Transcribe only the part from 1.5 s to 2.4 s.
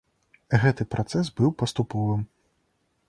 паступовым.